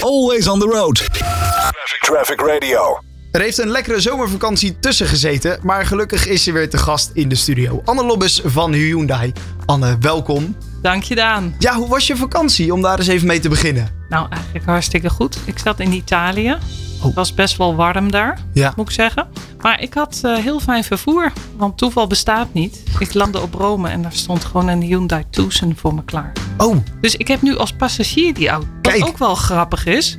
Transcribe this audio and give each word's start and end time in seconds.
Always 0.00 0.48
on 0.48 0.58
the 0.60 0.66
road. 0.66 0.94
Traffic, 1.12 1.98
Traffic 2.00 2.40
Radio. 2.40 2.98
Er 3.32 3.40
heeft 3.40 3.58
een 3.58 3.68
lekkere 3.68 4.00
zomervakantie 4.00 4.78
tussen 4.78 5.06
gezeten, 5.06 5.58
maar 5.62 5.86
gelukkig 5.86 6.26
is 6.26 6.42
ze 6.44 6.52
weer 6.52 6.70
te 6.70 6.78
gast 6.78 7.10
in 7.14 7.28
de 7.28 7.34
studio. 7.34 7.82
Anne 7.84 8.04
Lobbes 8.04 8.40
van 8.44 8.72
Hyundai. 8.72 9.32
Anne, 9.64 9.96
welkom. 10.00 10.56
Dank 10.82 11.02
je, 11.02 11.14
Daan. 11.14 11.54
Ja, 11.58 11.74
hoe 11.74 11.88
was 11.88 12.06
je 12.06 12.16
vakantie? 12.16 12.72
Om 12.72 12.82
daar 12.82 12.98
eens 12.98 13.06
even 13.08 13.26
mee 13.26 13.38
te 13.40 13.48
beginnen. 13.48 13.90
Nou, 14.08 14.26
eigenlijk 14.30 14.64
hartstikke 14.64 15.10
goed. 15.10 15.36
Ik 15.44 15.58
zat 15.58 15.80
in 15.80 15.92
Italië. 15.92 16.50
Oh. 16.98 17.04
Het 17.04 17.14
was 17.14 17.34
best 17.34 17.56
wel 17.56 17.74
warm 17.76 18.10
daar, 18.10 18.38
Ja. 18.52 18.72
moet 18.76 18.88
ik 18.88 18.94
zeggen. 18.94 19.28
Maar 19.60 19.80
ik 19.82 19.94
had 19.94 20.20
eh, 20.22 20.36
heel 20.36 20.60
fijn 20.60 20.84
vervoer, 20.84 21.32
want 21.56 21.78
toeval 21.78 22.06
bestaat 22.06 22.52
niet. 22.52 22.82
Ik 22.98 23.14
landde 23.14 23.40
op 23.40 23.54
Rome 23.54 23.88
en 23.88 24.02
daar 24.02 24.12
stond 24.12 24.44
gewoon 24.44 24.68
een 24.68 24.82
Hyundai 24.82 25.24
Tucson 25.30 25.74
voor 25.76 25.94
me 25.94 26.04
klaar. 26.04 26.32
Oh, 26.58 26.76
Dus 27.00 27.16
ik 27.16 27.28
heb 27.28 27.42
nu 27.42 27.56
als 27.56 27.72
passagier 27.72 28.34
die 28.34 28.48
auto. 28.48 28.66
Kijk. 28.82 28.98
Wat 28.98 29.08
ook 29.08 29.18
wel 29.18 29.34
grappig 29.34 29.86
is. 29.86 30.18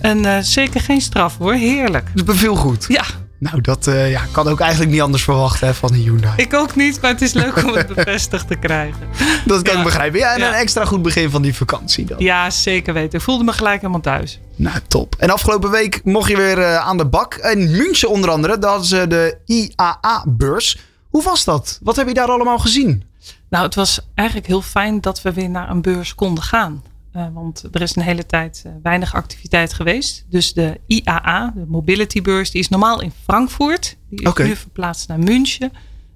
En 0.00 0.24
eh, 0.24 0.38
zeker 0.42 0.80
geen 0.80 1.00
straf 1.00 1.38
hoor, 1.38 1.54
heerlijk. 1.54 2.06
dat 2.14 2.24
beviel 2.24 2.54
goed. 2.56 2.84
Ja, 2.88 3.04
Nou, 3.38 3.60
dat 3.60 3.86
eh, 3.86 4.10
ja, 4.10 4.20
kan 4.32 4.48
ook 4.48 4.60
eigenlijk 4.60 4.90
niet 4.92 5.00
anders 5.00 5.22
verwachten 5.22 5.66
hè, 5.66 5.74
van 5.74 5.92
een 5.92 6.00
Hyundai. 6.00 6.32
ik 6.36 6.54
ook 6.54 6.76
niet, 6.76 7.00
maar 7.00 7.10
het 7.10 7.22
is 7.22 7.32
leuk 7.32 7.56
om 7.64 7.72
het 7.74 7.86
bevestigd 7.94 8.48
te 8.48 8.54
krijgen. 8.56 9.00
Dat 9.46 9.62
kan 9.62 9.72
Ja. 9.72 9.78
ik 9.78 9.84
begrijpen. 9.84 10.18
Ja, 10.18 10.32
en 10.34 10.38
Ja. 10.40 10.48
een 10.48 10.54
extra 10.54 10.84
goed 10.84 11.02
begin 11.02 11.30
van 11.30 11.42
die 11.42 11.54
vakantie 11.54 12.04
dan. 12.04 12.16
Ja, 12.18 12.50
zeker 12.50 12.94
weten. 12.94 13.18
Ik 13.18 13.24
voelde 13.24 13.44
me 13.44 13.52
gelijk 13.52 13.80
helemaal 13.80 14.00
thuis. 14.00 14.40
Nou, 14.56 14.78
top. 14.88 15.14
En 15.18 15.30
afgelopen 15.30 15.70
week 15.70 16.00
mocht 16.04 16.30
je 16.30 16.36
weer 16.36 16.58
eh, 16.58 16.76
aan 16.76 16.96
de 16.96 17.06
bak. 17.06 17.34
In 17.34 17.70
München 17.70 18.10
onder 18.10 18.30
andere, 18.30 18.56
hadden 18.60 18.86
ze 18.86 19.06
de 19.06 19.36
IAA-beurs. 19.46 20.78
Hoe 21.10 21.22
was 21.22 21.44
dat? 21.44 21.78
Wat 21.82 21.96
heb 21.96 22.08
je 22.08 22.14
daar 22.14 22.28
allemaal 22.30 22.58
gezien? 22.58 23.04
Nou, 23.50 23.64
het 23.64 23.74
was 23.74 24.00
eigenlijk 24.14 24.48
heel 24.48 24.62
fijn 24.62 25.00
dat 25.00 25.22
we 25.22 25.32
weer 25.32 25.50
naar 25.50 25.70
een 25.70 25.82
beurs 25.82 26.14
konden 26.14 26.44
gaan. 26.44 26.82
Eh, 27.12 27.26
want 27.32 27.64
er 27.72 27.80
is 27.80 27.96
een 27.96 28.02
hele 28.02 28.26
tijd 28.26 28.62
eh, 28.66 28.72
weinig 28.82 29.14
activiteit 29.14 29.72
geweest. 29.72 30.26
Dus 30.30 30.52
de 30.52 30.80
IAA, 30.86 31.52
de 31.54 31.64
Mobility 31.68 32.22
Beurs, 32.22 32.50
die 32.50 32.60
is 32.60 32.68
normaal 32.68 33.00
in 33.00 33.12
Frankfurt. 33.24 33.96
Die 34.10 34.28
is 34.28 34.34
nu 34.34 34.56
verplaatst 34.56 35.08
naar 35.08 35.18
München. 35.18 35.72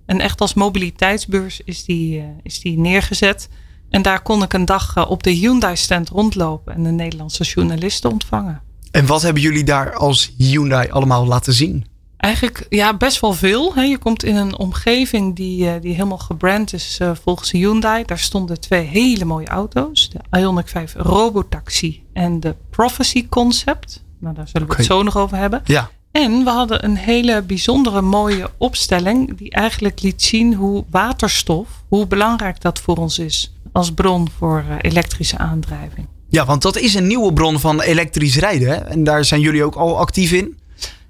En 0.07 0.21
echt 0.21 0.41
als 0.41 0.55
mobiliteitsbeurs 0.55 1.61
is 1.65 1.85
die, 1.85 2.19
eh, 2.19 2.25
is 2.43 2.61
die 2.61 2.79
neergezet. 2.79 3.49
En 3.91 4.03
daar 4.03 4.23
kon 4.23 4.43
ik 4.43 4.53
een 4.53 4.65
dag 4.65 5.09
op 5.09 5.23
de 5.23 5.31
Hyundai-stand 5.31 6.09
rondlopen 6.09 6.75
en 6.75 6.83
de 6.83 6.91
Nederlandse 6.91 7.45
journalisten 7.45 8.11
ontvangen. 8.11 8.61
En 8.91 9.07
wat 9.07 9.23
hebben 9.23 9.43
jullie 9.43 9.65
daar 9.65 9.95
als 9.95 10.35
Hyundai 10.37 10.91
allemaal 10.91 11.27
laten 11.27 11.53
zien? 11.53 11.87
Eigenlijk 12.23 12.67
ja, 12.69 12.97
best 12.97 13.21
wel 13.21 13.33
veel. 13.33 13.75
Hè. 13.75 13.83
Je 13.83 13.99
komt 13.99 14.25
in 14.25 14.37
een 14.37 14.59
omgeving 14.59 15.37
die, 15.37 15.69
eh, 15.69 15.81
die 15.81 15.93
helemaal 15.93 16.19
gebrand 16.19 16.73
is 16.73 16.99
eh, 17.01 17.11
volgens 17.23 17.51
Hyundai. 17.51 18.05
Daar 18.05 18.19
stonden 18.19 18.61
twee 18.61 18.85
hele 18.85 19.25
mooie 19.25 19.47
auto's. 19.47 20.11
De 20.11 20.39
Ioniq 20.39 20.71
5 20.71 20.95
Robotaxi 20.97 22.03
en 22.13 22.41
de 22.41 22.55
Prophecy 22.71 23.29
Concept. 23.29 24.05
Nou, 24.21 24.35
daar 24.35 24.49
zullen 24.49 24.69
we 24.69 24.75
het 24.75 24.85
zo 24.85 25.03
nog 25.03 25.17
over 25.17 25.37
hebben. 25.37 25.61
Ja. 25.65 25.91
En 26.13 26.45
we 26.45 26.51
hadden 26.51 26.85
een 26.85 26.97
hele 26.97 27.43
bijzondere 27.43 28.01
mooie 28.01 28.51
opstelling 28.59 29.37
die 29.37 29.51
eigenlijk 29.51 30.03
liet 30.03 30.23
zien 30.23 30.55
hoe 30.55 30.85
waterstof, 30.91 31.69
hoe 31.89 32.07
belangrijk 32.07 32.61
dat 32.61 32.81
voor 32.81 32.97
ons 32.97 33.19
is 33.19 33.55
als 33.73 33.93
bron 33.93 34.29
voor 34.39 34.65
eh, 34.69 34.77
elektrische 34.81 35.39
aandrijving. 35.39 36.07
Ja, 36.29 36.45
want 36.45 36.63
dat 36.63 36.77
is 36.77 36.95
een 36.95 37.07
nieuwe 37.07 37.33
bron 37.33 37.61
van 37.61 37.81
elektrisch 37.81 38.37
rijden. 38.37 38.69
Hè? 38.69 38.75
En 38.75 39.05
daar 39.05 39.25
zijn 39.25 39.41
jullie 39.41 39.65
ook 39.65 39.75
al 39.75 39.99
actief 39.99 40.33
in. 40.33 40.61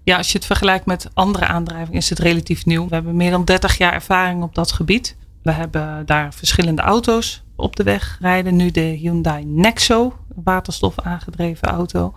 Ja, 0.05 0.17
als 0.17 0.33
je 0.33 0.39
het 0.39 0.47
vergelijkt 0.47 0.87
met 0.87 1.11
andere 1.15 1.47
aandrijvingen 1.47 1.99
is 1.99 2.11
het 2.11 2.19
relatief 2.19 2.67
nieuw. 2.67 2.89
We 2.89 2.95
hebben 2.95 3.17
meer 3.17 3.31
dan 3.31 3.45
30 3.45 3.79
jaar 3.79 3.93
ervaring 3.93 4.43
op 4.43 4.55
dat 4.55 4.73
gebied. 4.73 5.17
We 5.43 5.51
hebben 5.51 6.07
daar 6.07 6.35
verschillende 6.35 6.83
auto's 6.83 7.43
op 7.57 7.77
de 7.77 7.83
weg 7.83 8.19
rijden. 8.21 8.57
Nu 8.57 8.71
de 8.71 8.81
Hyundai 8.81 9.45
Nexo, 9.45 10.17
waterstof 10.35 10.99
aangedreven 10.99 11.69
auto. 11.69 12.15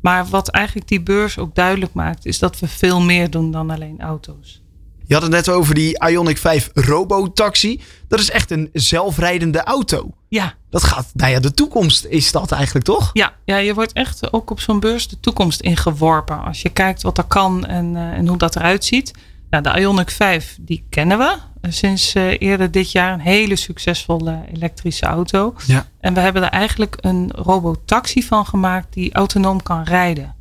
Maar 0.00 0.26
wat 0.26 0.48
eigenlijk 0.48 0.88
die 0.88 1.02
beurs 1.02 1.38
ook 1.38 1.54
duidelijk 1.54 1.92
maakt, 1.94 2.26
is 2.26 2.38
dat 2.38 2.58
we 2.58 2.68
veel 2.68 3.00
meer 3.00 3.30
doen 3.30 3.50
dan 3.50 3.70
alleen 3.70 4.00
auto's. 4.00 4.62
Je 5.06 5.14
had 5.14 5.22
het 5.22 5.32
net 5.32 5.48
over 5.48 5.74
die 5.74 5.96
Ioniq 6.10 6.40
5 6.40 6.70
Robotaxi. 6.74 7.80
Dat 8.08 8.18
is 8.18 8.30
echt 8.30 8.50
een 8.50 8.70
zelfrijdende 8.72 9.62
auto. 9.62 10.10
Ja, 10.28 10.54
Dat 10.70 10.82
gaat, 10.84 11.10
nou 11.14 11.30
ja, 11.32 11.40
de 11.40 11.54
toekomst 11.54 12.04
is 12.04 12.32
dat 12.32 12.52
eigenlijk 12.52 12.84
toch? 12.84 13.10
ja, 13.12 13.32
ja 13.44 13.56
je 13.56 13.74
wordt 13.74 13.92
echt 13.92 14.32
ook 14.32 14.50
op 14.50 14.60
zo'n 14.60 14.80
beurs 14.80 15.08
de 15.08 15.20
toekomst 15.20 15.60
ingeworpen. 15.60 16.44
Als 16.44 16.62
je 16.62 16.68
kijkt 16.68 17.02
wat 17.02 17.18
er 17.18 17.24
kan 17.24 17.66
en, 17.66 17.96
eh, 17.96 18.02
en 18.02 18.26
hoe 18.26 18.38
dat 18.38 18.56
eruit 18.56 18.84
ziet. 18.84 19.12
Nou, 19.50 19.62
de 19.62 19.80
Ioniq 19.80 20.14
5, 20.14 20.58
die 20.60 20.86
kennen 20.90 21.18
we. 21.18 21.36
Eh, 21.60 21.70
Sinds 21.72 22.14
eh, 22.14 22.40
eerder 22.40 22.70
dit 22.70 22.92
jaar 22.92 23.12
een 23.12 23.20
hele 23.20 23.56
succesvolle 23.56 24.44
elektrische 24.54 25.06
auto. 25.06 25.54
Ja. 25.66 25.86
En 26.00 26.14
we 26.14 26.20
hebben 26.20 26.42
er 26.42 26.50
eigenlijk 26.50 26.96
een 27.00 27.30
robotaxi 27.34 28.22
van 28.22 28.46
gemaakt 28.46 28.92
die 28.92 29.14
autonoom 29.14 29.62
kan 29.62 29.82
rijden. 29.82 30.34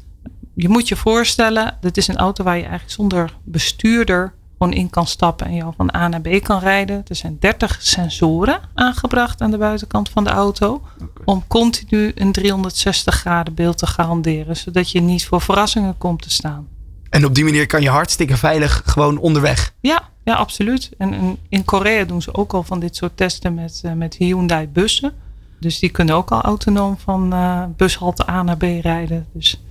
Je 0.55 0.69
moet 0.69 0.87
je 0.87 0.95
voorstellen, 0.95 1.77
dit 1.81 1.97
is 1.97 2.07
een 2.07 2.17
auto 2.17 2.43
waar 2.43 2.55
je 2.55 2.61
eigenlijk 2.61 2.91
zonder 2.91 3.37
bestuurder 3.43 4.33
gewoon 4.57 4.73
in 4.73 4.89
kan 4.89 5.07
stappen 5.07 5.47
en 5.47 5.55
jou 5.55 5.73
van 5.77 5.95
A 5.95 6.07
naar 6.07 6.21
B 6.21 6.43
kan 6.43 6.59
rijden. 6.59 7.03
Er 7.07 7.15
zijn 7.15 7.37
30 7.39 7.77
sensoren 7.79 8.59
aangebracht 8.73 9.41
aan 9.41 9.51
de 9.51 9.57
buitenkant 9.57 10.09
van 10.09 10.23
de 10.23 10.29
auto. 10.29 10.81
Om 11.25 11.43
continu 11.47 12.11
een 12.15 12.31
360 12.31 13.15
graden 13.15 13.53
beeld 13.53 13.77
te 13.77 13.87
garanderen. 13.87 14.57
Zodat 14.57 14.91
je 14.91 15.01
niet 15.01 15.25
voor 15.25 15.41
verrassingen 15.41 15.97
komt 15.97 16.21
te 16.21 16.29
staan. 16.29 16.67
En 17.09 17.25
op 17.25 17.35
die 17.35 17.43
manier 17.43 17.65
kan 17.65 17.81
je 17.81 17.89
hartstikke 17.89 18.37
veilig 18.37 18.81
gewoon 18.85 19.17
onderweg. 19.17 19.73
Ja, 19.79 20.09
ja 20.23 20.33
absoluut. 20.33 20.91
En, 20.97 21.13
en 21.13 21.37
in 21.49 21.65
Korea 21.65 22.03
doen 22.03 22.21
ze 22.21 22.33
ook 22.33 22.53
al 22.53 22.63
van 22.63 22.79
dit 22.79 22.95
soort 22.95 23.17
testen 23.17 23.53
met, 23.53 23.81
eh, 23.83 23.91
met 23.91 24.15
Hyundai 24.15 24.67
bussen. 24.67 25.13
Dus 25.59 25.79
die 25.79 25.89
kunnen 25.89 26.15
ook 26.15 26.31
al 26.31 26.41
autonoom 26.41 26.97
van 26.97 27.33
eh, 27.33 27.63
bushalte 27.75 28.29
A 28.29 28.43
naar 28.43 28.57
B 28.57 28.61
rijden. 28.61 29.27
Dus 29.33 29.61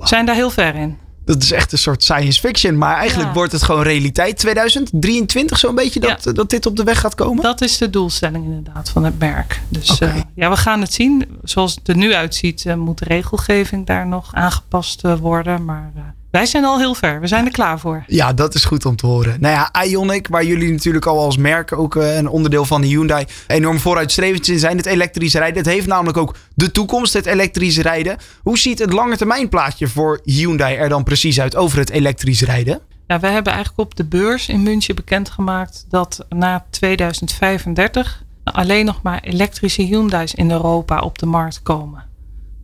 zijn 0.00 0.26
daar 0.26 0.34
heel 0.34 0.50
ver 0.50 0.74
in. 0.74 0.98
Dat 1.24 1.42
is 1.42 1.52
echt 1.52 1.72
een 1.72 1.78
soort 1.78 2.02
science 2.02 2.40
fiction. 2.40 2.78
Maar 2.78 2.96
eigenlijk 2.96 3.28
Ja. 3.28 3.34
wordt 3.34 3.52
het 3.52 3.62
gewoon 3.62 3.82
realiteit. 3.82 4.38
2023 4.38 5.58
zo'n 5.58 5.74
beetje 5.74 6.00
dat, 6.00 6.30
dat 6.34 6.50
dit 6.50 6.66
op 6.66 6.76
de 6.76 6.84
weg 6.84 7.00
gaat 7.00 7.14
komen. 7.14 7.42
Dat 7.42 7.60
is 7.60 7.78
de 7.78 7.90
doelstelling 7.90 8.44
inderdaad 8.44 8.90
van 8.90 9.04
het 9.04 9.18
merk. 9.18 9.60
Dus 9.68 9.98
eh, 9.98 10.16
ja, 10.34 10.50
we 10.50 10.56
gaan 10.56 10.80
het 10.80 10.92
zien. 10.92 11.38
Zoals 11.42 11.74
het 11.74 11.88
er 11.88 11.96
nu 11.96 12.14
uitziet, 12.14 12.66
eh, 12.66 12.74
moet 12.74 13.00
regelgeving 13.00 13.86
daar 13.86 14.06
nog 14.06 14.34
aangepast 14.34 15.04
eh, 15.04 15.14
worden. 15.14 15.64
Maar 15.64 15.92
wij 16.34 16.46
zijn 16.46 16.64
al 16.64 16.78
heel 16.78 16.94
ver. 16.94 17.20
We 17.20 17.26
zijn 17.26 17.44
er 17.44 17.50
klaar 17.50 17.78
voor. 17.78 18.04
Ja, 18.06 18.32
dat 18.32 18.54
is 18.54 18.64
goed 18.64 18.86
om 18.86 18.96
te 18.96 19.06
horen. 19.06 19.36
Nou 19.40 19.54
ja, 19.54 19.84
Ionic, 19.84 20.28
waar 20.28 20.44
jullie 20.44 20.72
natuurlijk 20.72 21.06
al 21.06 21.18
als 21.18 21.36
merk 21.36 21.72
ook 21.72 21.96
eh, 21.96 22.16
een 22.16 22.28
onderdeel 22.28 22.64
van 22.64 22.80
de 22.80 22.86
Hyundai 22.86 23.24
enorm 23.46 23.78
vooruitstrevend 23.78 24.48
in 24.48 24.58
zijn, 24.58 24.76
het 24.76 24.86
elektrisch 24.86 25.34
rijden. 25.34 25.56
Het 25.56 25.66
heeft 25.66 25.86
namelijk 25.86 26.16
ook 26.16 26.36
de 26.54 26.70
toekomst, 26.70 27.12
het 27.12 27.26
elektrisch 27.26 27.78
rijden. 27.78 28.16
Hoe 28.42 28.58
ziet 28.58 28.78
het 28.78 28.92
lange 28.92 29.16
termijn 29.16 29.48
plaatje 29.48 29.88
voor 29.88 30.20
Hyundai 30.24 30.76
er 30.76 30.88
dan 30.88 31.04
precies 31.04 31.40
uit 31.40 31.56
over 31.56 31.78
het 31.78 31.90
elektrisch 31.90 32.42
rijden? 32.42 32.80
Ja, 33.06 33.20
we 33.20 33.26
hebben 33.26 33.52
eigenlijk 33.52 33.88
op 33.88 33.96
de 33.96 34.04
beurs 34.04 34.48
in 34.48 34.62
München 34.62 34.94
bekendgemaakt 34.94 35.86
dat 35.88 36.26
na 36.28 36.64
2035 36.70 38.22
alleen 38.44 38.84
nog 38.84 39.02
maar 39.02 39.20
elektrische 39.22 39.82
Hyundai's 39.82 40.34
in 40.34 40.50
Europa 40.50 41.00
op 41.00 41.18
de 41.18 41.26
markt 41.26 41.62
komen. 41.62 42.12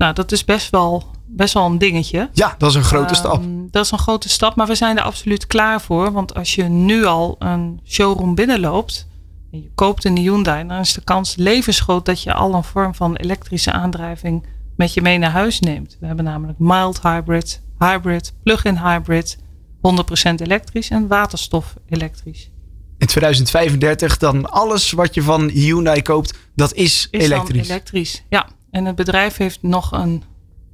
Nou, 0.01 0.15
dat 0.15 0.33
is 0.33 0.45
best 0.45 0.71
wel, 0.71 1.05
best 1.27 1.55
wel 1.55 1.67
een 1.67 1.79
dingetje. 1.79 2.29
Ja, 2.33 2.55
dat 2.59 2.71
is 2.71 2.75
een 2.77 2.83
grote 2.85 3.05
Ehm, 3.05 3.15
stap. 3.15 3.43
Dat 3.71 3.85
is 3.85 3.91
een 3.91 3.99
grote 3.99 4.29
stap, 4.29 4.57
maar 4.57 4.67
we 4.67 4.75
zijn 4.75 4.97
er 4.99 5.03
absoluut 5.03 5.47
klaar 5.47 5.81
voor. 5.81 6.13
Want 6.13 6.35
als 6.35 6.55
je 6.55 6.63
nu 6.65 7.05
al 7.05 7.37
een 7.39 7.81
showroom 7.87 8.35
binnenloopt 8.35 9.07
en 9.53 9.63
je 9.63 9.71
koopt 9.75 10.05
een 10.05 10.17
Hyundai, 10.17 10.67
dan 10.67 10.79
is 10.79 10.93
de 10.93 11.05
kans 11.05 11.37
levensgroot 11.37 12.05
dat 12.05 12.23
je 12.23 12.33
al 12.35 12.55
een 12.55 12.65
vorm 12.65 12.95
van 12.95 13.17
elektrische 13.17 13.73
aandrijving 13.73 14.47
met 14.77 14.95
je 14.95 15.03
mee 15.03 15.19
naar 15.19 15.31
huis 15.31 15.61
neemt. 15.61 15.97
We 16.01 16.07
hebben 16.07 16.25
namelijk 16.25 16.59
mild 16.59 17.03
hybrid, 17.03 17.63
hybrid, 17.79 18.35
plug-in 18.43 18.79
hybrid, 18.79 19.39
100% 19.81 20.41
elektrisch 20.41 20.89
en 20.91 21.07
waterstof 21.09 21.75
elektrisch. 21.89 22.51
In 22.99 23.07
2035 23.07 24.17
dan 24.17 24.51
alles 24.51 24.91
wat 24.91 25.15
je 25.15 25.23
van 25.23 25.49
Hyundai 25.49 26.03
koopt, 26.03 26.35
dat 26.55 26.73
is, 26.75 27.09
Is 27.11 27.23
elektrisch. 27.23 27.57
dan 27.67 27.77
elektrisch. 27.77 28.23
Ja, 28.29 28.47
en 28.71 28.85
het 28.85 28.95
bedrijf 28.95 29.37
heeft 29.37 29.63
nog 29.63 29.93
een 29.93 30.23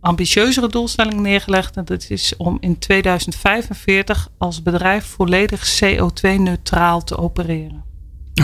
ambitieuzere 0.01 0.69
doelstelling 0.69 1.21
neergelegd. 1.21 1.77
En 1.77 1.85
dat 1.85 2.07
is 2.11 2.35
om 2.37 2.57
in 2.61 2.79
2045 2.79 4.29
als 4.39 4.63
bedrijf 4.63 5.05
volledig 5.05 5.81
CO2-neutraal 5.83 7.05
te 7.05 7.17
opereren. 7.19 7.85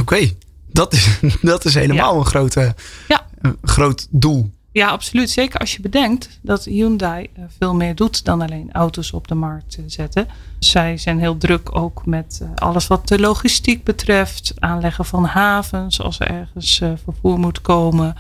Oké, 0.01 0.31
dat, 0.73 0.93
is, 0.93 1.19
dat 1.43 1.65
is 1.65 1.75
helemaal 1.75 2.13
Ja. 2.13 2.19
een, 2.19 2.25
grote, 2.27 2.75
Ja. 3.09 3.27
een 3.41 3.57
groot 3.63 4.07
doel. 4.11 4.51
Ja, 4.73 4.89
absoluut. 4.89 5.31
Zeker 5.31 5.61
als 5.61 5.75
je 5.77 5.81
bedenkt 5.83 6.39
dat 6.43 6.65
Hyundai 6.65 7.29
eh, 7.35 7.45
veel 7.59 7.75
meer 7.75 7.95
doet 7.95 8.25
dan 8.25 8.41
alleen 8.43 8.73
auto's 8.73 9.13
op 9.13 9.29
de 9.29 9.35
markt 9.35 9.77
eh, 9.77 9.85
zetten. 9.87 10.27
Zij 10.59 10.97
zijn 10.97 11.19
heel 11.19 11.37
druk 11.37 11.77
ook 11.77 12.07
met 12.07 12.39
eh, 12.43 12.49
alles 12.55 12.87
wat 12.87 13.09
de 13.09 13.19
logistiek 13.19 13.85
betreft. 13.85 14.55
Aanleggen 14.59 15.05
van 15.05 15.25
havens 15.25 16.01
als 16.01 16.21
er 16.21 16.27
ergens 16.31 16.77
vervoer 17.05 17.39
moet 17.39 17.61
komen. 17.61 18.17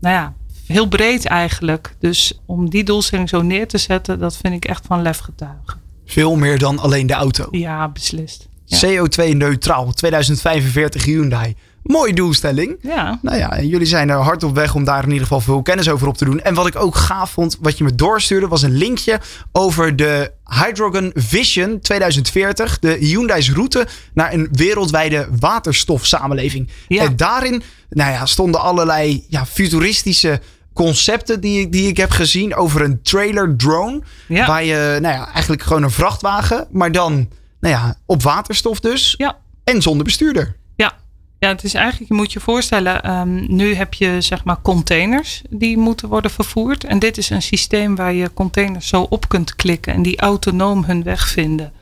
Nou 0.00 0.14
ja, 0.14 0.34
heel 0.66 0.88
breed 0.88 1.26
eigenlijk. 1.26 1.94
Dus 1.98 2.40
om 2.46 2.70
die 2.70 2.84
doelstelling 2.84 3.28
zo 3.28 3.42
neer 3.42 3.68
te 3.68 3.78
zetten, 3.78 4.18
dat 4.18 4.36
vind 4.36 4.54
ik 4.54 4.64
echt 4.64 4.86
van 4.86 5.02
lef 5.02 5.18
getuigen. 5.18 5.80
Veel 6.06 6.36
meer 6.36 6.58
dan 6.58 6.78
alleen 6.78 7.06
de 7.06 7.12
auto. 7.12 7.48
Ja, 7.50 7.88
beslist. 7.88 8.48
Ja. 8.64 8.78
CO2-neutraal, 8.78 9.92
2045 9.92 11.04
Hyundai. 11.04 11.54
Mooie 11.82 12.12
doelstelling. 12.12 12.76
Ja. 12.80 13.18
Nou 13.22 13.38
ja, 13.38 13.52
en 13.56 13.66
jullie 13.66 13.86
zijn 13.86 14.10
er 14.10 14.16
hard 14.16 14.42
op 14.42 14.54
weg 14.54 14.74
om 14.74 14.84
daar 14.84 15.02
in 15.02 15.08
ieder 15.08 15.22
geval 15.22 15.40
veel 15.40 15.62
kennis 15.62 15.88
over 15.88 16.08
op 16.08 16.16
te 16.16 16.24
doen. 16.24 16.40
En 16.40 16.54
wat 16.54 16.66
ik 16.66 16.76
ook 16.76 16.94
gaaf 16.94 17.30
vond, 17.30 17.58
wat 17.60 17.78
je 17.78 17.84
me 17.84 17.94
doorstuurde, 17.94 18.48
was 18.48 18.62
een 18.62 18.76
linkje 18.76 19.20
over 19.52 19.96
de 19.96 20.32
Hydrogen 20.44 21.10
Vision 21.14 21.80
2040. 21.80 22.78
De 22.78 22.96
Hyundai's 23.00 23.52
route 23.52 23.86
naar 24.14 24.32
een 24.32 24.48
wereldwijde 24.52 25.28
waterstofsamenleving. 25.40 26.68
Ja. 26.88 27.02
En 27.02 27.16
daarin 27.16 27.62
nou 27.88 28.12
ja, 28.12 28.26
stonden 28.26 28.60
allerlei 28.60 29.24
ja, 29.28 29.46
futuristische 29.46 30.40
concepten 30.74 31.40
die, 31.40 31.60
ik- 31.60 31.72
die 31.72 31.88
ik 31.88 31.96
heb 31.96 32.10
gezien 32.10 32.54
over 32.54 32.80
een 32.82 33.02
trailer 33.02 33.56
drone. 33.56 34.02
Ja. 34.28 34.46
Waar 34.46 34.64
je 34.64 34.98
nou 35.00 35.14
ja, 35.14 35.32
eigenlijk 35.32 35.62
gewoon 35.62 35.82
een 35.82 35.90
vrachtwagen, 35.90 36.66
maar 36.70 36.92
dan 36.92 37.28
nou 37.60 37.74
ja, 37.74 37.96
op 38.06 38.22
waterstof 38.22 38.80
dus. 38.80 39.14
Ja. 39.16 39.36
En 39.64 39.82
zonder 39.82 40.04
bestuurder. 40.04 40.56
Ja. 40.76 40.92
Ja, 41.38 41.48
het 41.48 41.64
is 41.64 41.74
eigenlijk, 41.74 42.08
je 42.10 42.16
moet 42.16 42.32
je 42.32 42.40
voorstellen, 42.40 43.02
ehm, 43.02 43.54
nu 43.56 43.74
heb 43.74 43.94
je 43.94 44.20
zeg 44.20 44.44
maar 44.44 44.62
containers 44.62 45.42
die 45.50 45.78
moeten 45.78 46.08
worden 46.08 46.30
vervoerd. 46.30 46.84
En 46.84 46.98
dit 46.98 47.18
is 47.18 47.30
een 47.30 47.42
systeem 47.42 47.96
waar 47.96 48.12
je 48.12 48.32
containers 48.34 48.88
zo 48.88 49.02
op 49.02 49.28
kunt 49.28 49.56
klikken 49.56 49.94
en 49.94 50.02
die 50.02 50.20
autonoom 50.20 50.84
hun 50.84 51.02
weg 51.02 51.28
vinden. 51.28 51.72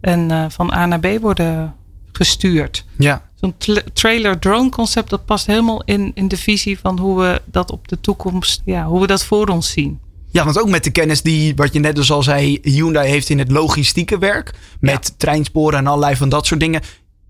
En 0.00 0.30
eh, 0.30 0.44
van 0.48 0.72
A 0.72 0.86
naar 0.86 1.00
B 1.00 1.06
worden 1.20 1.74
gestuurd. 2.12 2.84
Ja. 2.98 3.30
Zo'n 3.42 3.54
tra- 3.58 3.82
trailer 3.92 4.38
drone 4.38 4.68
concept, 4.68 5.10
dat 5.10 5.24
past 5.24 5.46
helemaal 5.46 5.82
in, 5.84 6.12
in 6.14 6.28
de 6.28 6.36
visie 6.36 6.78
van 6.78 6.98
hoe 6.98 7.20
we 7.20 7.42
dat 7.44 7.70
op 7.70 7.88
de 7.88 8.00
toekomst, 8.00 8.62
ja, 8.64 8.84
hoe 8.84 9.00
we 9.00 9.06
dat 9.06 9.24
voor 9.24 9.48
ons 9.48 9.70
zien. 9.70 10.00
Ja, 10.30 10.44
want 10.44 10.60
ook 10.60 10.68
met 10.68 10.84
de 10.84 10.90
kennis 10.90 11.22
die, 11.22 11.54
wat 11.56 11.72
je 11.72 11.78
net 11.78 11.96
dus 11.96 12.10
al 12.10 12.22
zei, 12.22 12.58
Hyundai 12.62 13.08
heeft 13.08 13.28
in 13.28 13.38
het 13.38 13.50
logistieke 13.50 14.18
werk. 14.18 14.54
Met 14.80 15.14
treinsporen 15.16 15.78
en 15.78 15.86
allerlei 15.86 16.16
van 16.16 16.28
dat 16.28 16.46
soort 16.46 16.60
dingen. 16.60 16.80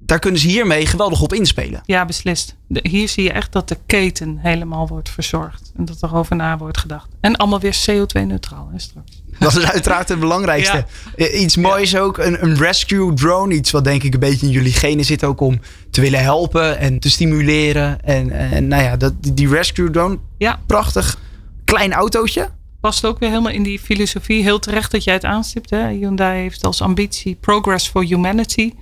Daar 0.06 0.18
kunnen 0.18 0.40
ze 0.40 0.46
hiermee 0.48 0.86
geweldig 0.86 1.20
op 1.22 1.32
inspelen. 1.32 1.80
Ja, 1.84 2.04
beslist. 2.04 2.54
De- 2.66 2.88
hier 2.88 3.08
zie 3.08 3.22
je 3.24 3.32
echt 3.32 3.52
dat 3.52 3.68
de 3.68 3.76
keten 3.86 4.38
helemaal 4.38 4.88
wordt 4.88 5.08
verzorgd. 5.10 5.72
En 5.76 5.84
dat 5.84 6.02
er 6.02 6.14
over 6.16 6.36
na 6.36 6.58
wordt 6.58 6.78
gedacht. 6.78 7.08
En 7.20 7.36
allemaal 7.36 7.60
weer 7.60 7.76
CO2-neutraal 7.90 8.68
hè, 8.72 8.78
straks. 8.78 9.22
Dat 9.38 9.56
is 9.56 9.64
uiteraard 9.64 10.08
het 10.08 10.20
belangrijkste. 10.20 10.84
Eh, 11.16 11.40
Iets 11.40 11.56
moois 11.56 11.96
ook, 11.96 12.18
een, 12.18 12.44
een 12.44 12.56
rescue 12.56 13.14
drone. 13.14 13.54
Iets 13.54 13.70
wat 13.70 13.84
denk 13.84 14.02
ik 14.02 14.14
een 14.14 14.20
beetje 14.20 14.46
in 14.46 14.52
jullie 14.52 14.72
genen 14.72 15.04
zit 15.04 15.24
ook 15.24 15.40
om 15.40 15.60
te 15.90 16.00
willen 16.00 16.22
helpen 16.22 16.78
en 16.78 16.98
te 16.98 17.10
stimuleren. 17.10 18.00
En, 18.04 18.30
en 18.30 18.68
nou 18.68 18.82
ja, 18.82 18.96
dat, 18.96 19.12
die- 19.22 19.34
die 19.34 19.48
rescue 19.48 19.90
drone, 19.90 20.18
Ja, 20.38 20.60
prachtig. 20.66 21.18
Klein 21.64 21.92
autootje. 21.92 22.48
past 22.80 23.04
ook 23.06 23.18
weer 23.18 23.28
helemaal 23.28 23.52
in 23.52 23.62
die 23.62 23.78
filosofie. 23.78 24.42
Heel 24.42 24.58
terecht 24.58 24.90
dat 24.90 25.04
jij 25.04 25.14
het 25.14 25.24
aanstipt. 25.24 25.70
Hè? 25.70 25.88
Hyundai 25.88 26.40
heeft 26.40 26.64
als 26.64 26.80
ambitie 26.82 27.34
Progress 27.40 27.88
for 27.88 28.04
Humanity. 28.04 28.72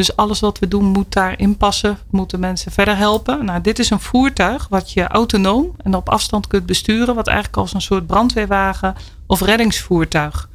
Dus 0.00 0.16
alles 0.16 0.40
wat 0.40 0.58
we 0.58 0.68
doen 0.68 0.84
moet 0.84 1.12
daarin 1.12 1.56
passen. 1.56 1.98
Moeten 2.10 2.40
mensen 2.40 2.72
verder 2.72 2.96
helpen. 2.96 3.44
Nou, 3.44 3.60
dit 3.60 3.78
is 3.78 3.90
een 3.90 4.00
voertuig 4.00 4.66
wat 4.68 4.92
je 4.92 5.06
autonoom 5.06 5.74
en 5.76 5.94
op 5.94 6.08
afstand 6.08 6.46
kunt 6.46 6.66
besturen. 6.66 7.14
Wat 7.14 7.26
eigenlijk 7.26 7.56
als 7.56 7.74
een 7.74 7.80
soort 7.80 8.06
brandweerwagen 8.06 8.94
of 9.26 9.40
reddingsvoertuig 9.40 10.48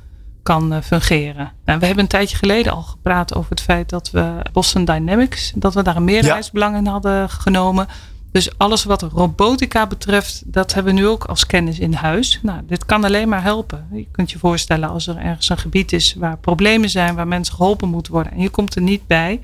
kan 0.44 0.74
eh, 0.74 0.82
fungeren. 0.82 1.52
Nou, 1.66 1.80
we 1.80 1.86
hebben 1.86 2.04
een 2.04 2.10
tijdje 2.10 2.38
geleden 2.38 2.74
al 2.74 2.82
gepraat 2.82 3.36
over 3.36 3.50
het 3.50 3.62
feit 3.62 3.90
dat 3.90 4.12
we 4.12 4.42
Boston 4.52 4.86
Dynamics, 4.86 5.52
dat 5.56 5.74
we 5.74 5.84
daar 5.84 5.96
een 5.96 6.04
meerderheidsbelang 6.04 6.76
in 6.76 6.86
hadden 6.86 7.30
genomen. 7.30 7.88
Dus 8.36 8.58
alles 8.58 8.84
wat 8.84 9.02
robotica 9.02 9.88
betreft, 9.88 10.42
dat 10.46 10.74
hebben 10.74 10.94
we 10.94 11.00
nu 11.00 11.08
ook 11.08 11.24
als 11.24 11.46
kennis 11.46 11.80
in 11.80 11.94
huis. 11.94 12.40
Nou, 12.44 12.62
dit 12.68 12.86
kan 12.86 13.04
alleen 13.04 13.30
maar 13.30 13.44
helpen. 13.44 13.88
Je 13.94 14.08
kunt 14.12 14.32
je 14.32 14.40
voorstellen 14.40 14.90
als 14.90 15.08
er 15.08 15.18
ergens 15.18 15.50
een 15.50 15.58
gebied 15.58 15.92
is 15.94 16.16
waar 16.18 16.38
problemen 16.38 16.90
zijn, 16.90 17.16
waar 17.16 17.28
mensen 17.28 17.56
geholpen 17.56 17.90
moeten 17.90 18.12
worden 18.14 18.32
en 18.32 18.40
je 18.40 18.50
komt 18.50 18.76
er 18.76 18.82
niet 18.82 19.08
bij, 19.08 19.42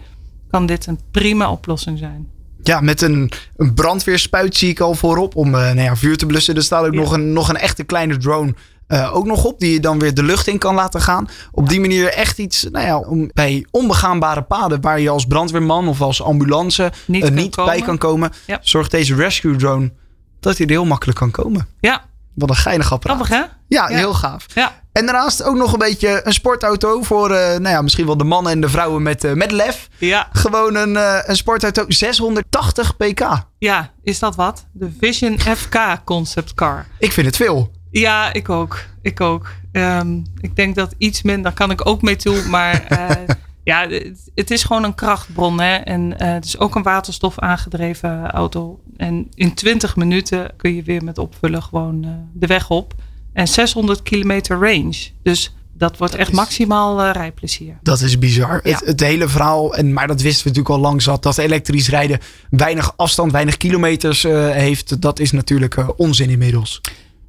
kan 0.50 0.66
dit 0.66 0.86
een 0.86 1.00
prima 1.12 1.52
oplossing 1.52 1.98
zijn. 1.98 2.28
Ja, 2.64 2.82
met 2.82 3.02
een, 3.02 3.32
een 3.58 3.74
brandweerspuit 3.74 4.56
zie 4.56 4.70
ik 4.70 4.80
al 4.80 4.94
voorop 4.96 5.36
om 5.36 5.48
eh, 5.48 5.62
nou 5.62 5.82
ja, 5.82 5.96
vuur 5.96 6.18
te 6.18 6.26
blussen. 6.26 6.56
Er 6.56 6.64
staat 6.64 6.86
ook 6.86 6.94
Ja. 6.94 7.00
nog, 7.00 7.12
een, 7.12 7.34
nog 7.34 7.50
een 7.50 7.58
echte 7.58 7.84
kleine 7.84 8.18
drone 8.18 8.54
eh, 8.92 9.16
ook 9.16 9.26
nog 9.26 9.44
op. 9.44 9.60
Die 9.60 9.72
je 9.74 9.80
dan 9.80 10.00
weer 10.00 10.14
de 10.14 10.24
lucht 10.24 10.48
in 10.48 10.58
kan 10.58 10.76
laten 10.76 11.02
gaan. 11.02 11.28
Op 11.52 11.70
die 11.70 11.80
manier 11.80 12.14
echt 12.14 12.38
iets 12.38 12.68
nou 12.72 12.86
ja, 12.86 12.98
om, 13.00 13.30
bij 13.34 13.66
onbegaanbare 13.72 14.42
paden. 14.42 14.82
Waar 14.82 15.00
je 15.00 15.10
als 15.10 15.26
brandweerman 15.26 15.88
of 15.88 16.02
als 16.02 16.22
ambulance 16.24 16.92
Niet 17.08 17.24
eh, 17.24 17.30
niet 17.32 17.56
bij 17.56 17.82
kan 17.82 17.98
komen. 17.98 18.32
Ja. 18.48 18.60
Zorgt 18.62 18.92
deze 18.92 19.16
rescue 19.16 19.56
drone 19.56 19.92
dat 20.40 20.58
hij 20.58 20.66
er 20.66 20.72
heel 20.72 20.86
makkelijk 20.86 21.18
kan 21.18 21.32
komen. 21.32 21.68
Ja, 21.80 22.02
Wat 22.36 22.50
een 22.50 22.56
geinig 22.56 22.92
apparaat. 22.94 23.16
grappig 23.26 23.38
hè? 23.38 23.44
Ja, 23.68 23.90
Ja. 23.90 23.96
heel 23.98 24.14
gaaf. 24.14 24.46
Ja, 24.54 24.80
En 24.92 25.06
daarnaast 25.06 25.44
ook 25.44 25.56
nog 25.56 25.74
een 25.74 25.80
beetje 25.80 26.22
een 26.24 26.34
sportauto 26.34 27.02
voor 27.02 27.32
eh, 27.32 27.48
nou 27.48 27.70
ja, 27.70 27.82
misschien 27.82 28.06
wel 28.06 28.18
de 28.18 28.24
mannen 28.24 28.52
en 28.52 28.62
de 28.62 28.70
vrouwen 28.70 29.02
met, 29.02 29.36
met 29.36 29.52
lef. 29.52 29.88
ja, 29.98 30.28
Gewoon 30.32 30.76
een, 30.76 30.96
een 31.30 31.36
sportauto 31.36 31.86
680 31.88 32.98
pk. 32.98 33.28
ja, 33.58 33.92
is 34.04 34.20
dat 34.20 34.36
wat? 34.36 34.66
De 34.72 34.90
Vision 35.00 35.40
FK 35.40 35.78
concept 36.06 36.54
car. 36.54 36.86
Ik 37.00 37.12
vind 37.12 37.26
het 37.28 37.36
veel. 37.36 37.72
Ja, 37.92 38.34
ik 38.34 38.50
ook. 38.50 38.84
Ik 39.02 39.22
ook. 39.22 39.52
Ehm, 39.72 40.18
ik 40.42 40.56
denk 40.56 40.76
dat 40.76 40.96
iets 40.98 41.22
minder 41.22 41.52
kan 41.52 41.72
ik 41.72 41.86
ook 41.88 42.02
mee 42.02 42.16
toe. 42.16 42.44
Maar 42.50 42.84
eh, 42.88 43.36
ja, 43.64 43.88
het, 43.90 44.32
het 44.36 44.52
is 44.52 44.64
gewoon 44.64 44.84
een 44.84 44.96
krachtbron. 44.96 45.60
Hè? 45.62 45.76
En 45.76 46.20
eh, 46.20 46.34
het 46.34 46.46
is 46.46 46.58
ook 46.60 46.76
een 46.76 46.84
waterstof 46.84 47.40
aangedreven 47.40 48.32
auto. 48.32 48.80
En 48.98 49.28
in 49.34 49.54
20 49.54 49.96
minuten 49.96 50.52
kun 50.58 50.76
je 50.76 50.84
weer 50.84 51.04
met 51.04 51.18
opvullen 51.18 51.64
gewoon 51.64 52.04
eh, 52.04 52.10
de 52.34 52.48
weg 52.48 52.70
op. 52.70 52.94
En 53.34 53.48
600 53.48 54.04
kilometer 54.04 54.60
range. 54.60 54.96
Dus 55.24 55.56
dat 55.74 55.98
wordt 55.98 56.16
echt 56.16 56.30
is- 56.30 56.36
maximaal 56.36 57.10
rijplezier. 57.12 57.78
Dat 57.82 58.02
is 58.02 58.20
bizar. 58.20 58.60
Ja. 58.64 58.72
Het, 58.78 58.86
het 58.86 59.00
hele 59.00 59.28
verhaal, 59.28 59.76
en, 59.76 59.94
maar 59.94 60.08
dat 60.08 60.22
wisten 60.22 60.44
we 60.44 60.50
natuurlijk 60.50 60.76
al 60.76 60.90
lang 60.90 61.02
zat, 61.02 61.24
dat 61.24 61.38
elektrisch 61.38 61.90
rijden 61.90 62.20
weinig 62.50 62.94
afstand, 62.98 63.32
weinig 63.32 63.58
kilometers 63.58 64.24
heeft. 64.24 65.02
Dat 65.02 65.20
is 65.20 65.32
natuurlijk 65.32 66.00
onzin 66.00 66.30
inmiddels. 66.30 66.82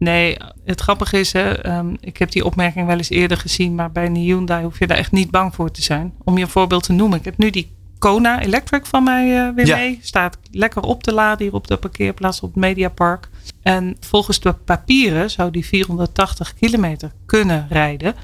Nee, 0.02 0.36
het 0.64 0.80
grappige 0.80 1.18
is, 1.18 1.32
hè, 1.32 1.50
ehm, 1.62 1.94
ik 2.00 2.16
heb 2.16 2.30
die 2.30 2.44
opmerking 2.44 2.86
wel 2.86 2.96
eens 2.96 3.10
eerder 3.10 3.36
gezien, 3.36 3.74
maar 3.74 3.92
bij 3.92 4.06
een 4.06 4.14
Hyundai 4.16 4.64
hoef 4.64 4.78
je 4.78 4.86
daar 4.86 4.96
echt 4.96 5.12
niet 5.12 5.30
bang 5.30 5.54
voor 5.54 5.70
te 5.70 5.82
zijn. 5.82 6.12
Om 6.24 6.36
je 6.38 6.44
een 6.44 6.50
voorbeeld 6.50 6.82
te 6.82 6.92
noemen. 6.92 7.18
Ik 7.18 7.24
heb 7.24 7.36
nu 7.38 7.50
die 7.50 7.72
Kona 7.98 8.40
Electric 8.42 8.86
van 8.86 9.04
mij 9.04 9.38
eh, 9.48 9.54
weer 9.54 9.66
Ja. 9.66 9.76
mee. 9.76 9.98
Staat 10.02 10.38
lekker 10.50 10.82
op 10.82 11.02
te 11.02 11.12
laden 11.12 11.44
hier 11.46 11.54
op 11.54 11.66
de 11.66 11.76
parkeerplaats 11.76 12.40
op 12.40 12.48
het 12.48 12.58
Mediapark. 12.60 13.28
En 13.62 13.96
volgens 14.00 14.40
de 14.40 14.52
papieren 14.52 15.30
zou 15.30 15.50
die 15.50 15.66
480 15.66 16.54
kilometer 16.54 17.12
kunnen 17.26 17.66
rijden. 17.70 18.14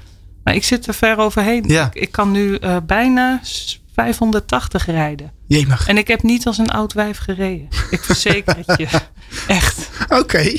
Maar 0.44 0.54
ik 0.54 0.64
zit 0.64 0.86
er 0.86 0.94
ver 0.94 1.18
overheen. 1.18 1.64
Ja. 1.66 1.86
Ik, 1.86 1.94
ik 2.02 2.12
kan 2.12 2.30
nu 2.30 2.54
eh, 2.54 2.76
bijna 2.86 3.38
s- 3.42 3.82
580 3.94 4.86
rijden. 4.86 5.32
Jemig. 5.46 5.88
En 5.88 5.98
ik 5.98 6.08
heb 6.08 6.22
niet 6.22 6.46
als 6.46 6.58
een 6.58 6.70
oud 6.70 6.92
wijf 6.92 7.18
gereden. 7.18 7.68
Ik 7.90 8.00
verzeker 8.04 8.56
het 8.66 8.78
je. 8.78 9.00
Echt. 9.48 9.90
Oké. 10.08 10.52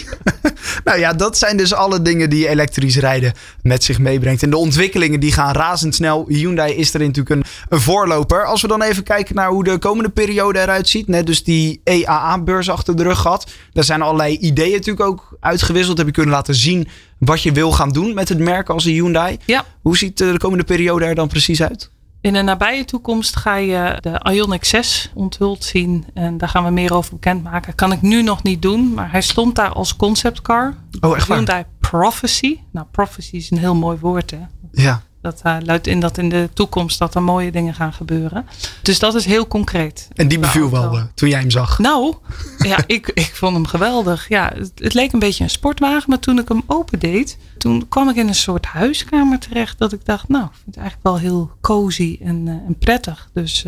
Nou 0.84 1.00
ja, 1.00 1.14
dat 1.14 1.38
zijn 1.38 1.58
dus 1.58 1.74
alle 1.74 2.02
dingen 2.02 2.30
die 2.30 2.48
elektrisch 2.48 2.98
rijden 2.98 3.34
met 3.62 3.84
zich 3.84 4.00
meebrengt. 4.00 4.44
En 4.44 4.50
de 4.50 4.58
ontwikkelingen 4.58 5.20
die 5.20 5.32
gaan 5.32 5.54
razendsnel. 5.54 6.26
Hyundai 6.28 6.74
is 6.74 6.94
erin 6.94 7.08
natuurlijk 7.08 7.36
een, 7.36 7.44
een 7.70 7.82
voorloper. 7.82 8.46
Als 8.46 8.62
we 8.62 8.68
dan 8.68 8.82
even 8.82 9.04
kijken 9.04 9.36
naar 9.36 9.50
hoe 9.50 9.64
de 9.64 9.78
komende 9.78 10.10
periode 10.10 10.60
eruit 10.60 10.90
ziet. 10.90 11.08
Net 11.08 11.26
dus 11.26 11.44
die 11.44 11.82
EAA-beurs 11.84 12.70
achter 12.70 12.96
de 12.96 13.04
rug 13.04 13.20
gehad. 13.20 13.52
Daar 13.74 13.84
zijn 13.84 14.02
allerlei 14.02 14.38
ideeën 14.38 14.72
natuurlijk 14.72 15.06
ook 15.06 15.38
uitgewisseld. 15.40 15.98
Heb 15.98 16.08
je 16.08 16.14
kunnen 16.14 16.34
laten 16.34 16.56
zien 16.56 16.88
wat 17.18 17.42
je 17.42 17.52
wil 17.52 17.72
gaan 17.72 17.90
doen 17.90 18.14
met 18.14 18.30
het 18.30 18.40
merk 18.40 18.70
als 18.70 18.86
een 18.86 18.94
Hyundai. 18.94 19.38
Ja. 19.46 19.66
Hoe 19.82 19.98
ziet 19.98 20.22
eh, 20.22 20.32
de 20.32 20.38
komende 20.38 20.64
periode 20.64 21.06
er 21.06 21.16
dan 21.16 21.28
precies 21.28 21.62
uit? 21.62 21.90
In 22.22 22.34
de 22.34 22.42
nabije 22.42 22.86
toekomst 22.86 23.36
ga 23.36 23.56
je 23.56 23.98
de 24.00 24.32
Ioniq 24.34 24.66
6 24.66 25.12
onthuld 25.14 25.64
zien. 25.64 26.06
En 26.14 26.38
daar 26.38 26.50
gaan 26.50 26.64
we 26.64 26.72
meer 26.72 26.94
over 26.94 27.14
bekendmaken. 27.14 27.76
Kan 27.76 27.92
ik 27.92 28.02
nu 28.02 28.22
nog 28.22 28.44
niet 28.44 28.62
doen. 28.62 28.94
Maar 28.94 29.12
hij 29.12 29.22
stond 29.22 29.56
daar 29.56 29.74
als 29.74 29.96
conceptcar. 29.96 30.76
Oh, 31.00 31.16
echt 31.16 31.28
waar? 31.28 31.38
Hyundai 31.38 31.64
Prophecy. 31.80 32.60
Nou, 32.72 32.88
Prophecy 32.92 33.36
is 33.36 33.52
een 33.52 33.58
heel 33.58 33.76
mooi 33.76 33.98
woord 33.98 34.32
hè. 34.32 34.40
Ja. 34.72 35.02
Dat 35.22 35.40
eh, 35.44 35.56
luidt 35.64 35.88
in 35.88 36.00
dat 36.00 36.18
in 36.18 36.30
de 36.30 36.50
toekomst 36.54 37.00
dat 37.00 37.16
er 37.16 37.24
mooie 37.24 37.52
dingen 37.52 37.74
gaan 37.74 37.94
gebeuren. 37.94 38.48
Dus 38.82 39.00
dat 39.00 39.16
is 39.16 39.26
heel 39.26 39.48
concreet. 39.48 40.08
En 40.14 40.28
die 40.28 40.40
beviel 40.40 40.70
wel 40.70 40.98
eh, 40.98 41.04
toen 41.14 41.30
jij 41.30 41.40
hem 41.40 41.50
zag. 41.50 41.80
Nou, 41.80 42.16
ja, 42.58 42.78
ik, 42.88 43.08
ik 43.08 43.32
vond 43.34 43.54
hem 43.54 43.66
geweldig. 43.66 44.28
Ja, 44.28 44.52
het, 44.56 44.72
het 44.76 44.94
leek 44.94 45.14
een 45.14 45.20
beetje 45.20 45.44
een 45.44 45.50
sportwagen, 45.50 46.10
maar 46.10 46.20
toen 46.20 46.40
ik 46.40 46.48
hem 46.48 46.64
opendeed, 46.66 47.38
toen 47.58 47.88
kwam 47.88 48.10
ik 48.10 48.16
in 48.16 48.28
een 48.28 48.36
soort 48.36 48.66
huiskamer 48.66 49.40
terecht 49.40 49.78
dat 49.78 49.94
ik 49.94 50.06
dacht, 50.06 50.28
nou, 50.28 50.44
ik 50.44 50.52
vind 50.54 50.66
het 50.66 50.78
eigenlijk 50.78 51.08
wel 51.08 51.18
heel 51.18 51.52
cozy 51.62 52.20
en, 52.22 52.48
eh, 52.48 52.54
en 52.54 52.78
prettig. 52.80 53.30
Dus 53.34 53.66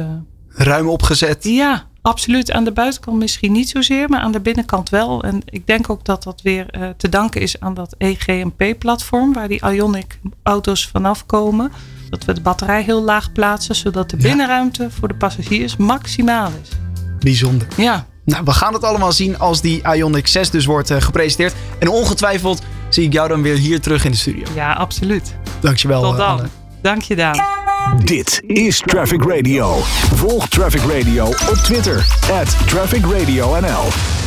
Ruim 0.48 0.90
opgezet. 0.90 1.44
ja, 1.44 1.88
absoluut. 2.02 2.52
Aan 2.52 2.64
de 2.64 2.72
buitenkant 2.72 3.18
misschien 3.18 3.52
niet 3.52 3.70
zozeer, 3.70 4.10
maar 4.10 4.20
aan 4.20 4.32
de 4.32 4.40
binnenkant 4.40 4.90
wel. 4.90 5.24
En 5.24 5.42
ik 5.46 5.68
denk 5.68 5.90
ook 5.90 6.06
dat 6.06 6.24
dat 6.24 6.42
weer 6.42 6.66
eh, 6.70 6.90
te 6.98 7.10
danken 7.10 7.42
is 7.42 7.60
aan 7.60 7.74
dat 7.74 7.96
EGMP-platform, 7.98 9.34
waar 9.34 9.48
die 9.48 9.62
Ionic 9.72 10.20
auto's 10.44 10.88
vanaf 10.88 11.26
komen. 11.26 11.72
Dat 12.10 12.26
we 12.26 12.34
de 12.34 12.42
batterij 12.42 12.84
heel 12.84 13.04
laag 13.04 13.32
plaatsen, 13.32 13.76
zodat 13.76 14.10
de 14.10 14.16
Ja. 14.18 14.24
binnenruimte 14.24 14.90
voor 14.92 15.08
de 15.08 15.14
passagiers 15.14 15.76
maximaal 15.78 16.50
is. 16.64 16.70
Bijzonder. 17.20 17.68
Ja, 17.78 18.06
Nou, 18.26 18.44
we 18.46 18.52
gaan 18.52 18.74
het 18.74 18.84
allemaal 18.84 19.12
zien 19.12 19.40
als 19.40 19.62
die 19.62 19.82
Ioniq 19.82 20.24
6 20.24 20.50
dus 20.50 20.66
wordt 20.66 20.90
eh, 20.90 21.02
gepresenteerd. 21.02 21.54
En 21.80 21.88
ongetwijfeld 21.90 22.62
zie 22.90 23.04
ik 23.06 23.14
jou 23.14 23.28
dan 23.28 23.42
weer 23.42 23.56
hier 23.58 23.82
terug 23.82 24.06
in 24.06 24.12
de 24.12 24.18
studio. 24.18 24.44
ja, 24.56 24.74
absoluut. 24.74 25.36
Dankjewel, 25.60 26.02
Tot 26.02 26.12
eh, 26.12 26.18
dan. 26.18 26.28
Anne. 26.30 26.48
Dank 26.82 27.02
je, 27.02 27.16
Daan. 27.16 27.61
Dit 28.00 28.42
is 28.46 28.78
Traffic 28.86 29.24
Radio. 29.24 29.78
Volg 30.16 30.48
Traffic 30.48 30.82
Radio 30.82 31.26
op 31.26 31.56
Twitter. 31.64 32.06
At 32.32 32.68
Traffic 32.68 33.06
Radio 33.06 33.60
NL. 33.60 34.21